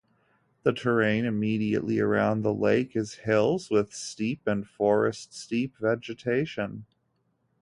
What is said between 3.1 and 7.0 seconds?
hills with steppe and forest steppe vegetation.